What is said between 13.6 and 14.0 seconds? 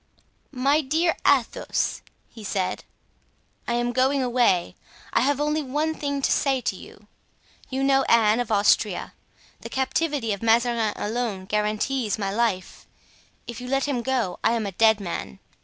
you let